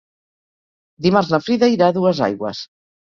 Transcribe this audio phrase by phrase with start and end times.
[1.07, 2.65] Dimarts na Frida irà a Duesaigües.